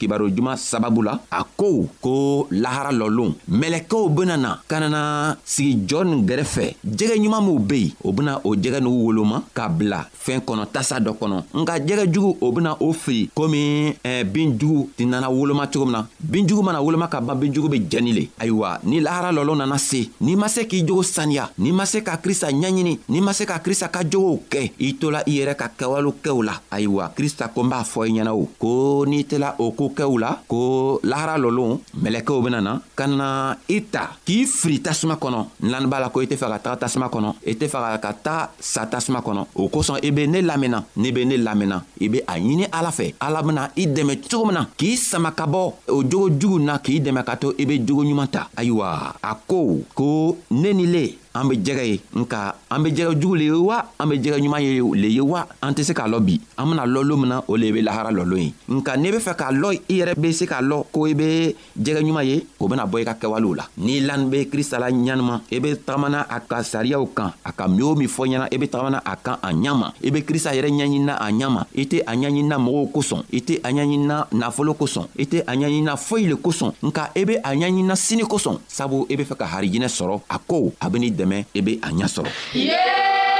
kibaro 0.00 0.28
juman 0.28 0.56
sababu 0.56 1.02
la 1.04 1.18
a 1.30 1.44
ko 1.56 1.68
ko 2.00 2.48
lahara 2.50 2.92
lɔlon 2.92 3.34
mɛlɛkɛw 3.60 4.08
bena 4.16 4.36
na 4.36 4.58
ka 4.68 4.78
nana 4.80 5.00
sigi 5.44 5.76
jɔ 5.88 6.04
nin 6.08 6.22
gɛrɛfɛ 6.28 6.64
jɛgɛ 6.96 7.14
ɲuman 7.22 7.42
minw 7.46 7.58
be 7.60 7.78
yen 7.84 7.92
o 8.02 8.12
bena 8.12 8.40
o 8.44 8.54
jɛgɛ 8.54 8.80
n'u 8.82 8.92
woloma 9.06 9.42
ka 9.54 9.68
bila 9.68 10.04
fɛɛn 10.26 10.44
kɔnɔ 10.46 10.66
tasa 10.72 10.98
dɔ 11.00 11.14
kɔnɔ 11.20 11.36
nka 11.60 11.78
jɛgɛ 11.86 12.04
jugu 12.12 12.36
o 12.40 12.52
bena 12.52 12.76
o 12.80 12.92
fili 12.92 13.28
komi 13.34 13.94
eh, 14.04 14.22
bin 14.24 14.56
jugu 14.58 14.88
tɛ 14.98 15.06
nana 15.06 15.30
woloma 15.30 15.66
cogo 15.70 15.86
min 15.86 15.92
na 15.92 16.04
bin 16.20 16.46
jugu 16.46 16.62
mana 16.62 16.80
woloma 16.82 17.08
ka 17.08 17.20
ban 17.20 17.36
bin 17.38 17.52
jugu 17.54 17.68
be 17.70 17.78
jɛni 17.90 18.12
le 18.12 18.28
ayiwa 18.38 18.80
ni 18.84 19.00
lahara 19.00 19.32
lɔlɔn 19.32 19.58
nana 19.58 19.78
se 19.78 20.10
n'i 20.20 20.36
ma 20.36 20.46
se 20.48 20.66
k'i 20.66 20.82
jogo 20.86 21.02
saniya 21.02 21.48
n'i 21.58 21.70
ma 21.72 21.84
se 21.86 22.00
ka 22.02 22.18
krista 22.24 22.48
ɲɛɲini 22.48 22.94
n'i 23.12 23.20
ma 23.20 23.32
se 23.36 23.44
ka 23.44 23.60
krista 23.60 23.92
ka 23.92 24.00
jogow 24.02 24.40
kɛ 24.48 24.62
i 24.80 24.94
tola 24.96 25.20
i 25.28 25.32
yɛrɛ 25.38 25.54
ka 25.60 25.68
kɛwalew 25.78 26.14
kɛw 26.24 26.38
la 26.40 26.54
ayiwa 26.72 27.12
krista 27.12 27.52
ko 27.52 27.60
n 27.62 27.68
b'a 27.68 27.84
fɔ 27.84 28.08
i 28.08 28.12
ɲɛna 28.16 28.32
o 28.32 28.48
ko 28.56 29.04
n'i 29.04 29.24
tela 29.28 29.52
o 29.60 29.66
ko 29.76 29.92
kɛw 29.92 30.12
la 30.18 30.30
ko 30.48 30.58
lahara 31.04 31.36
lɔlon 31.36 31.76
mɛlɛkɛw 32.00 32.36
bena 32.44 32.60
na 32.64 32.80
ka 32.96 33.04
na 33.06 33.54
i 33.68 33.84
ta 33.92 34.16
k'i 34.24 34.48
firi 34.48 34.80
tasuma 34.80 35.20
kɔnɔ 35.20 35.38
n 35.64 35.68
lanin 35.68 35.90
b'a 35.92 36.00
la 36.00 36.08
ko 36.08 36.22
i 36.24 36.26
tɛ 36.26 36.36
fɛ 36.40 36.48
ka 36.48 36.58
taga 36.64 36.76
tasuma 36.88 37.08
kɔnɔ 37.12 37.28
i 37.44 37.52
tɛ 37.60 37.66
fɛ 37.68 38.00
ka 38.00 38.12
taa 38.24 38.48
sa 38.72 38.88
tasuma 38.88 39.20
kɔnɔ 39.20 39.40
o 39.60 39.68
kosɔn 39.68 40.00
i 40.00 40.08
be 40.10 40.24
ne 40.26 40.40
lamɛnna 40.40 40.78
n'i 40.96 41.12
be 41.12 41.24
ne 41.26 41.36
lamɛnna 41.36 41.76
i 42.00 42.08
be 42.08 42.20
a 42.24 42.40
ɲini 42.40 42.72
ala 42.72 42.88
fɛ 42.88 43.12
ala 43.20 43.42
bena 43.44 43.68
i 43.76 43.84
dɛmɛ 43.86 44.24
cogo 44.30 44.46
min 44.48 44.54
na 44.54 44.64
k'i 44.78 44.96
sama 44.96 45.32
ka 45.36 45.44
bɔ 45.44 45.74
o 45.92 46.00
jogo 46.02 46.30
jugu 46.40 46.58
na 46.64 46.78
k'i 46.80 47.04
dɛmɛ 47.04 47.22
ka 47.24 47.34
to 47.36 47.52
i 47.60 47.64
be 47.66 47.78
jogo 47.84 48.00
ɲuman 48.02 48.28
ta 48.32 48.48
ayiwa 48.56 49.12
a 49.20 49.32
ko 49.46 49.82
ko 49.92 50.38
ne 50.50 50.72
ni 50.72 50.86
le 50.88 51.04
an 51.34 51.48
be 51.50 51.54
jɛgɛ 51.56 51.84
ye 51.84 52.00
nka 52.14 52.38
an 52.70 52.78
be 52.82 52.90
jɛgɛ 52.90 53.20
jugu 53.20 53.34
le 53.34 53.44
ye 53.44 53.50
wa 53.52 53.78
an 53.98 54.06
be 54.08 54.14
jɛgɛ 54.18 54.38
ɲuman 54.38 54.60
ye 54.62 54.80
le 55.02 55.08
ye 55.10 55.20
wa 55.20 55.44
an 55.62 55.72
tɛ 55.74 55.82
se 55.82 55.92
k'a 55.92 56.06
lɔ 56.06 56.20
bi 56.20 56.40
an 56.56 56.66
bena 56.70 56.86
lɔ 56.86 57.02
lo 57.04 57.16
min 57.16 57.28
na 57.28 57.40
o 57.48 57.56
le 57.56 57.72
be 57.72 57.80
lahara 57.82 58.12
lɔlon 58.14 58.38
ye 58.40 58.54
nka 58.70 58.96
n'i 58.96 59.10
be 59.10 59.18
fɛ 59.18 59.34
k'a 59.34 59.50
lɔ 59.50 59.74
i 59.90 59.94
yɛrɛ 60.00 60.14
be 60.20 60.32
se 60.32 60.44
k'a 60.46 60.62
lɔ 60.62 60.84
ko 60.92 61.06
i 61.06 61.12
be 61.14 61.56
jɛgɛ 61.78 62.00
ɲuman 62.06 62.22
ye 62.24 62.46
o 62.60 62.68
bena 62.68 62.86
bɔ 62.86 63.00
i 63.00 63.04
ka 63.04 63.14
kɛwalew 63.18 63.56
la 63.56 63.66
n'i 63.78 63.98
lani 64.00 64.28
be 64.30 64.44
krista 64.46 64.78
la 64.78 64.86
ɲanima 64.92 65.40
i 65.50 65.58
be 65.58 65.74
tagamana 65.74 66.24
a 66.30 66.38
ka 66.40 66.62
sariyaw 66.62 67.04
kan 67.14 67.32
a 67.44 67.50
ka 67.52 67.66
min 67.66 67.82
o 67.82 67.94
min 67.96 68.06
fɔ 68.08 68.28
ɲɛna 68.30 68.46
i 68.52 68.56
be 68.56 68.68
tagamana 68.68 69.02
a 69.04 69.16
kan 69.16 69.34
a 69.42 69.48
ɲama 69.50 69.90
i 70.04 70.10
be 70.12 70.22
krista 70.22 70.52
yɛrɛ 70.54 70.70
ɲaɲinina 70.70 71.16
a 71.18 71.24
ɲama 71.32 71.66
i 71.76 71.82
tɛ 71.84 72.02
a 72.06 72.12
ɲaɲinina 72.14 72.56
mɔgɔw 72.62 72.92
kosɔn 72.94 73.24
i 73.32 73.40
tɛ 73.40 73.56
a 73.64 73.72
ɲaɲinina 73.72 74.26
nafolo 74.30 74.72
kosɔn 74.76 75.08
i 75.18 75.24
tɛ 75.24 75.40
a 75.44 75.52
ɲaɲinina 75.56 75.96
foyi 75.96 76.28
le 76.30 76.36
kosɔn 76.36 76.72
nka 76.80 77.10
i 77.16 77.24
be 77.24 77.34
a 77.42 77.50
ɲaɲinina 77.56 77.96
sini 77.96 78.22
kosɔn 78.22 78.60
sabu 78.68 79.04
i 79.10 79.16
be 79.16 79.24
fɛ 79.26 79.34
ka 79.36 79.46
harijinɛ 79.50 79.90
sɔrɔ 79.98 80.20
a 80.30 80.38
kow 80.38 80.70
a 80.80 80.88
be 80.88 80.98
ni 81.00 81.10
dɛ 81.10 81.23
dɛmɛ 81.24 81.38
i 81.58 81.58
e 81.58 81.60
be 81.66 81.72
a 81.86 81.88
ɲa 81.98 82.06
sɔrɔ 82.14 82.30
yeah! 82.68 83.33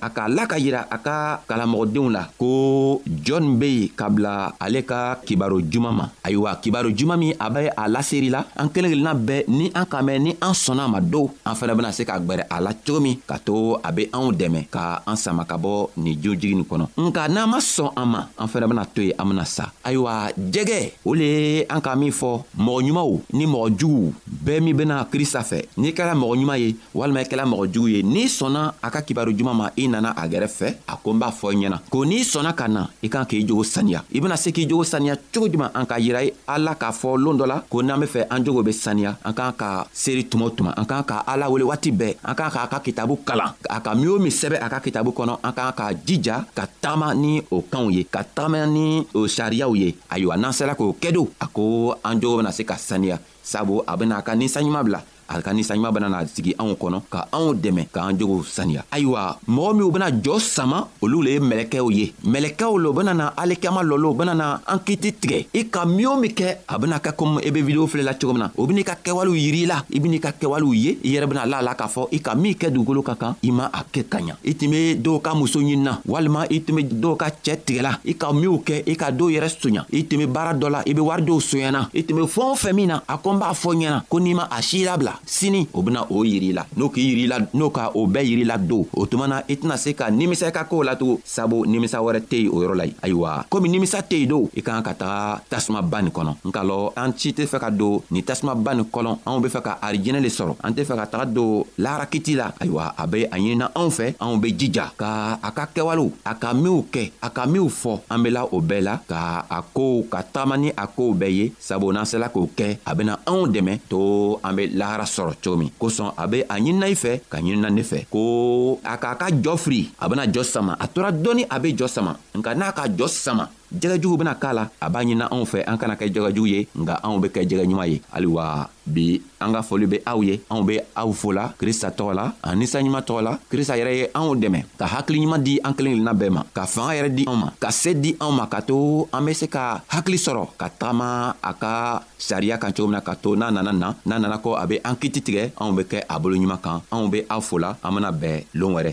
a 0.00 0.08
k'a 0.12 0.28
la 0.28 0.44
ka 0.50 0.56
yira 0.60 0.86
a 0.90 0.98
ka 0.98 1.16
kalamɔgɔdenw 1.48 2.08
la 2.12 2.22
ko 2.36 3.02
jɔn 3.24 3.56
be 3.58 3.66
yen 3.66 3.88
ka 3.96 4.08
bila 4.08 4.52
ale 4.60 4.82
ka 4.84 5.16
kibaro 5.24 5.60
juman 5.60 5.94
ma 5.94 6.04
ayiwa 6.24 6.56
kibaro 6.60 6.90
juman 6.92 7.16
min 7.18 7.32
a 7.38 7.48
be 7.50 7.66
a 7.70 7.84
laseri 7.88 8.28
la 8.30 8.44
an 8.56 8.68
kelen 8.70 8.90
kelenna 8.92 9.14
bɛɛ 9.14 9.44
ni 9.48 9.70
an 9.74 9.86
kan 9.86 10.04
mɛn 10.06 10.18
ni 10.22 10.32
an 10.42 10.52
sɔnna 10.52 10.84
ma 10.88 11.00
dow 11.00 11.30
an 11.44 11.54
fɛnɛ 11.54 11.72
bena 11.76 11.92
se 11.92 12.04
ka 12.04 12.18
gwɛrɛ 12.18 12.44
a 12.50 12.60
la 12.60 12.72
cogo 12.74 13.00
min 13.00 13.16
ka 13.26 13.36
to 13.40 13.76
a 13.82 13.92
be 13.92 14.06
anw 14.12 14.32
dɛmɛ 14.32 14.68
ka 14.70 15.02
an 15.06 15.16
sama 15.16 15.44
ka 15.44 15.56
bɔ 15.56 15.90
nin 15.96 16.16
jojigi 16.20 16.54
nin 16.54 16.64
kɔnɔ 16.68 16.88
nka 16.96 17.28
n'an 17.28 17.48
ma 17.50 17.58
sɔn 17.58 17.92
an 17.96 18.06
ma 18.08 18.20
an 18.38 18.48
fɛnɛ 18.48 18.66
bena 18.68 18.84
to 18.86 19.02
yen 19.02 19.16
an 19.18 19.24
bena 19.28 19.44
sa 19.46 19.70
ayiwa 19.84 20.32
jɛgɛ 20.34 20.92
o 21.04 21.14
le 21.14 21.24
ye 21.24 21.64
an 21.68 21.80
ka 21.80 21.94
min 21.96 22.12
fɔ 22.12 22.44
mɔgɔ 22.56 22.84
ɲumanw 22.86 23.12
ni 23.32 23.44
mɔgɔ 23.46 23.66
juguw 23.78 24.12
bɛɛ 24.44 24.60
min 24.62 24.76
bena 24.76 25.06
krista 25.10 25.40
fɛ 25.40 25.64
n'i 25.78 25.92
kɛra 25.92 26.14
mɔgɔ 26.14 26.34
ɲuman 26.36 26.58
ye 26.60 26.76
walima 26.94 27.20
i 27.20 27.24
kɛra 27.26 27.46
mɔgɔ 27.48 27.64
jugu 27.72 27.88
ye 27.90 28.02
n'i 28.02 28.26
sɔnna 28.28 28.74
a 28.82 28.88
ka 28.90 29.00
kibaro 29.02 29.32
juman 29.36 29.54
ma 29.56 29.66
i 29.76 29.85
i 29.86 29.88
nana 29.88 30.12
a 30.14 30.26
gɛrɛfɛ 30.28 30.66
a 30.90 30.96
ko 30.98 31.14
n 31.14 31.18
b'a 31.22 31.30
fɔ 31.30 31.54
i 31.54 31.56
ɲɛna 31.62 31.78
ko 31.88 32.04
n'i 32.04 32.20
sɔnna 32.26 32.52
ka 32.58 32.66
na 32.68 32.88
i 33.02 33.08
kan 33.08 33.24
k'i 33.24 33.46
jogo 33.46 33.62
saniya 33.62 34.02
i 34.12 34.20
bena 34.20 34.36
se 34.36 34.50
k'i 34.50 34.66
jogo 34.68 34.82
saniya 34.84 35.14
cogo 35.32 35.46
juman 35.48 35.70
an 35.74 35.86
k'a 35.86 35.98
yira 36.00 36.22
ye 36.24 36.32
ala 36.48 36.74
k'a 36.74 36.90
fɔ 36.90 37.16
loon 37.18 37.38
dɔ 37.38 37.46
la 37.46 37.60
ko 37.68 37.82
n'an 37.82 38.00
be 38.00 38.06
fɛ 38.06 38.26
an 38.30 38.44
jogo 38.44 38.62
be 38.64 38.72
saniya 38.72 39.16
an 39.24 39.32
k'an 39.32 39.54
ka 39.56 39.86
seeri 39.94 40.26
tuma 40.28 40.46
o 40.46 40.50
tuma 40.50 40.74
an 40.76 40.84
k'an 40.84 41.04
ka 41.06 41.22
ala 41.26 41.48
wele 41.48 41.64
waati 41.64 41.90
bɛɛ 41.92 42.16
an 42.24 42.34
k'an 42.34 42.50
k'a 42.50 42.66
ka 42.68 42.80
kitabu 42.80 43.18
kalan 43.24 43.54
a 43.70 43.80
ka 43.80 43.94
min 43.94 44.08
o 44.08 44.18
min 44.18 44.32
sɛbɛ 44.32 44.58
a 44.60 44.68
ka 44.68 44.80
kitabu 44.80 45.12
kɔnɔ 45.14 45.38
an 45.42 45.52
k'an 45.52 45.72
k'a 45.72 45.94
jija 46.04 46.44
ka 46.54 46.66
tagama 46.82 47.14
ni 47.16 47.42
o 47.50 47.62
kanw 47.62 47.88
ye 47.90 48.04
ka 48.04 48.24
tagama 48.34 48.66
ni 48.68 49.06
o 49.14 49.26
sariyaw 49.26 49.74
ye 49.76 49.94
ayiwa 50.10 50.36
n'an 50.36 50.52
sera 50.52 50.74
k'o 50.74 50.96
kɛ 50.98 51.12
do 51.12 51.28
a 51.40 51.46
ko 51.46 51.94
an 52.04 52.18
jogo 52.20 52.38
bena 52.38 52.50
se 52.52 52.64
ka 52.64 52.74
saniya 52.76 53.18
sabu 53.42 53.82
a 53.86 53.96
bena 53.96 54.18
a 54.18 54.22
ka 54.22 54.32
ninsanɲuman 54.34 54.84
bila 54.84 55.02
a 55.28 55.40
ka 55.42 55.52
ninsanɲuman 55.52 55.92
bena 55.92 56.08
na 56.08 56.26
sigi 56.26 56.54
anw 56.58 56.74
kɔnɔ 56.78 57.02
ka 57.10 57.26
anw 57.32 57.52
dɛmɛ 57.54 57.86
k'an 57.92 58.16
jogow 58.18 58.42
saniya 58.46 58.84
ayiwa 58.90 59.38
mɔgɔ 59.48 59.74
minw 59.76 59.90
bena 59.90 60.10
jɔɔ 60.10 60.38
sama 60.40 60.88
olu 61.02 61.22
le 61.22 61.30
ye 61.32 61.40
mɛlɛkɛw 61.40 61.90
ye 61.92 62.12
mɛlɛkɛw 62.24 62.70
lo 62.78 62.92
bena 62.92 63.14
na 63.14 63.30
alikiyama 63.36 63.82
lɔlo 63.82 64.10
u 64.10 64.14
bena 64.14 64.34
na 64.34 64.58
an 64.66 64.78
kiti 64.84 65.12
tigɛ 65.12 65.46
i 65.54 65.62
ka 65.68 65.84
min 65.84 66.06
o 66.06 66.16
min 66.16 66.32
kɛ 66.32 66.56
a 66.68 66.78
bena 66.78 66.98
kɛ 66.98 67.12
komi 67.12 67.44
i 67.44 67.50
be 67.50 67.62
videwo 67.62 67.86
filɛ 67.86 68.02
la 68.04 68.12
cogo 68.14 68.32
min 68.32 68.42
na 68.42 68.50
o 68.56 68.66
ben'i 68.66 68.84
ka 68.84 68.94
kɛwalew 69.02 69.34
yiri 69.34 69.62
i 69.62 69.66
la 69.66 69.82
i 69.92 69.98
ben'i 70.00 70.20
ka 70.20 70.30
kɛwalew 70.32 70.74
ye 70.76 70.98
i 71.04 71.12
yɛrɛ 71.18 71.26
bena 71.28 71.46
la 71.46 71.58
a 71.58 71.62
la 71.62 71.74
k'a 71.74 71.86
fɔ 71.88 72.08
i 72.12 72.18
ka 72.20 72.34
min 72.34 72.54
kɛ 72.54 72.70
dugukolo 72.72 73.02
ka 73.04 73.14
kan 73.16 73.34
i 73.42 73.50
ma 73.50 73.66
a 73.72 73.82
kɛ 73.84 74.04
ka 74.08 74.18
ɲa 74.18 74.36
i 74.44 74.52
tun 74.54 74.70
be 74.70 74.94
dɔw 74.96 75.20
ka 75.22 75.34
muso 75.34 75.58
ɲinina 75.60 76.00
walima 76.06 76.46
i 76.50 76.60
tun 76.62 76.74
be 76.76 76.82
dɔw 76.84 77.16
ka 77.18 77.26
cɛɛ 77.30 77.58
tigɛla 77.66 77.98
i 78.04 78.12
ka 78.14 78.32
minw 78.32 78.62
kɛ 78.64 78.84
i 78.86 78.94
ka 78.96 79.10
dɔw 79.10 79.30
yɛrɛ 79.36 79.48
soɲa 79.58 79.86
i 79.92 80.02
tun 80.04 80.18
be 80.20 80.26
baara 80.26 80.54
dɔ 80.54 80.70
la 80.70 80.82
i 80.86 80.92
be 80.94 81.00
wari 81.00 81.22
dɔw 81.22 81.40
soɲana 81.40 81.88
i 81.94 82.02
tun 82.04 82.14
be 82.18 82.22
fɛɛn 82.26 82.46
o 82.46 82.54
fɛn 82.54 82.72
min 82.74 82.86
na 82.88 83.00
a 83.08 83.16
ko 83.18 83.32
n 83.32 83.38
b'a 83.40 83.52
fɔ 83.52 83.74
ɲɛna 83.76 84.02
ko 84.08 84.18
n'i 84.20 84.34
ma 84.34 84.46
a 84.50 84.62
sii 84.62 84.84
labila 84.84 85.15
la 85.16 85.22
sini 85.24 85.66
o 85.72 85.82
bena 85.82 86.04
o 86.10 86.24
yiri 86.24 86.52
la 86.52 86.66
n'o 86.76 86.88
k'i 86.92 87.00
yiri 87.00 87.24
la 87.26 87.38
n'o 87.54 87.70
ka 87.70 87.90
o 87.94 88.06
bɛɛ 88.06 88.22
yiri 88.24 88.44
la 88.44 88.56
don 88.58 88.84
o 88.94 89.06
tuma 89.06 89.26
na 89.26 89.42
i 89.48 89.56
tɛna 89.56 89.76
se 89.76 89.94
ka 89.94 90.08
nimisa 90.10 90.48
i 90.48 90.52
ka 90.52 90.64
koow 90.64 90.82
la 90.84 90.96
tugun 90.96 91.18
sabu 91.24 91.64
nimisa 91.66 91.98
wɛrɛ 92.02 92.20
tɛ 92.28 92.36
yen 92.44 92.52
o 92.52 92.60
yɔrɔ 92.62 92.74
la 92.76 92.84
ye 92.86 92.94
ayiwa 93.02 93.46
komi 93.48 93.68
nimisa 93.68 94.00
tɛ 94.02 94.18
yen 94.26 94.28
don 94.28 94.44
i 94.56 94.60
kan 94.60 94.82
ka 94.82 94.92
taga 94.94 95.40
tasumaba 95.48 96.02
nin 96.02 96.12
kɔnɔ 96.12 96.32
nka 96.44 96.60
lɔ 96.64 96.92
an 96.96 97.12
ci 97.16 97.32
tɛ 97.32 97.46
fɛ 97.46 97.58
ka 97.60 97.70
don 97.70 98.02
nin 98.10 98.22
tasumaba 98.22 98.74
nin 98.74 98.84
kɔnɔ 98.84 99.10
anw 99.26 99.40
be 99.42 99.48
fɛ 99.48 99.60
ka 99.62 99.72
arijɛnɛ 99.82 100.20
le 100.20 100.28
sɔrɔ 100.30 100.52
an 100.62 100.72
tɛ 100.74 100.82
fɛ 100.84 100.94
ka 100.96 101.06
taga 101.06 101.26
don 101.34 101.64
laharakiti 101.78 102.36
la 102.36 102.52
ayiwa 102.60 102.94
a 102.98 103.04
be 103.06 103.24
a 103.26 103.36
ɲinina 103.36 103.66
anw 103.74 103.88
fɛ 103.90 104.16
anw 104.20 104.36
be 104.40 104.52
jija 104.52 104.92
ka 104.96 105.38
a 105.42 105.50
ka 105.52 105.66
kɛwalew 105.74 106.10
a 106.24 106.34
ka 106.34 106.52
minw 106.54 106.82
kɛ 106.92 107.12
a 107.22 107.28
ka 107.30 107.46
minw 107.46 107.68
fɔ 107.70 108.00
an 108.10 108.18
bela 108.22 108.46
o 108.46 108.60
bɛɛ 108.60 108.82
la 108.82 108.94
ka 109.08 109.46
a 109.50 109.58
kow 109.74 110.02
ka 110.10 110.22
tagama 110.22 110.56
ni 110.58 110.70
a 110.70 110.86
kow 110.86 111.12
bɛɛ 111.14 111.30
ye 111.34 111.46
sabu 111.58 111.90
n'an 111.92 112.04
sela 112.06 112.28
k'o 112.30 112.46
kɛ 112.56 112.78
a 112.86 112.94
bena 112.94 113.18
anw 113.26 113.46
dɛmɛ 113.50 113.80
to 113.90 114.00
an 114.44 114.54
be 114.56 114.64
lahara 114.72 115.05
sɔrɔ 115.06 115.32
cogo 115.42 115.56
min 115.56 115.70
kosɔn 115.80 116.12
a 116.22 116.26
be 116.26 116.40
a 116.48 116.56
ɲinina 116.58 116.86
i 116.88 116.94
fɛ 116.94 117.20
ka 117.30 117.38
ɲinina 117.38 117.70
ne 117.70 117.82
fɛ 117.82 118.06
ko 118.10 118.78
a 118.84 118.96
k'a 118.98 119.14
ka 119.16 119.28
jɔ 119.30 119.54
firi 119.56 119.80
a 119.98 120.08
bena 120.08 120.26
jɔ 120.26 120.42
sama 120.44 120.76
a 120.80 120.86
tora 120.88 121.10
dɔɔni 121.12 121.46
a 121.50 121.56
be 121.60 121.72
jɔ 121.74 121.86
sama 121.88 122.12
nka 122.34 122.50
n'a 122.54 122.72
ka 122.74 122.84
jɔ 122.88 123.08
sama 123.08 123.48
jɛgɛjugu 123.72 124.18
bena 124.18 124.34
k'a 124.34 124.52
la 124.52 124.70
a 124.80 124.88
b'a 124.88 125.00
ɲinina 125.02 125.28
anw 125.30 125.44
fɛ 125.44 125.64
an 125.66 125.76
kana 125.78 125.94
kɛ 125.96 126.10
jɛgɛjugu 126.12 126.46
ye 126.48 126.68
nga 126.76 126.94
anw 127.02 127.18
be 127.20 127.28
kɛ 127.28 127.40
jɛgɛ 127.48 127.64
ɲuman 127.66 127.88
ye 127.90 128.00
haliwa 128.12 128.68
bi 128.86 129.20
an 129.40 129.52
ka 129.52 129.62
foli 129.62 129.86
be 129.88 129.98
aw 130.06 130.20
ye 130.22 130.40
anw 130.50 130.62
be 130.66 130.78
aw 130.96 131.12
fola 131.12 131.52
krista 131.58 131.90
tɔgɔ 131.90 132.14
la 132.14 132.32
a 132.42 132.52
ninsanɲuman 132.54 133.02
tɔgɔ 133.02 133.20
la 133.22 133.38
krista 133.50 133.76
yɛrɛ 133.76 133.92
ye 133.98 134.06
anw 134.14 134.34
dɛmɛ 134.36 134.60
ka 134.78 134.86
hakiliɲuman 134.86 135.42
di 135.42 135.58
an 135.64 135.72
kelen 135.74 135.92
kelenna 135.98 136.14
bɛɛ 136.14 136.30
ma 136.30 136.42
ka 136.54 136.66
fanga 136.66 136.92
yɛrɛ 136.94 137.10
di 137.14 137.22
anw 137.26 137.36
ma 137.36 137.50
ka 137.58 137.70
se 137.70 137.94
di 137.94 138.12
anw 138.20 138.32
ma 138.32 138.46
ka 138.46 138.60
to 138.62 139.08
an 139.12 139.24
be 139.26 139.32
se 139.34 139.46
ka 139.46 139.80
hakili 139.90 140.18
sɔrɔ 140.18 140.46
ka 140.56 140.68
tagama 140.70 141.34
a 141.42 141.52
ka 141.54 142.02
sariya 142.18 142.58
kan 142.60 142.72
cogo 142.72 142.86
min 142.88 142.92
na 142.96 143.00
ka 143.00 143.14
to 143.14 143.30
n'a 143.36 143.50
nana 143.52 143.72
na 143.72 143.92
n'a 144.06 144.18
nana 144.20 144.36
kɔ 144.38 144.56
a 144.62 144.66
be 144.66 144.78
an 144.84 144.94
kiti 144.96 145.20
tigɛ 145.20 145.52
anw 145.60 145.74
be 145.76 145.82
kɛ 145.82 146.04
a 146.08 146.18
bolo 146.20 146.36
ɲuman 146.36 146.60
kan 146.62 146.80
anw 146.92 147.10
be 147.10 147.24
aw 147.28 147.40
fola 147.40 147.76
an 147.82 147.94
bena 147.94 148.10
bɛn 148.12 148.44
loon 148.54 148.74
wɛrɛ 148.74 148.92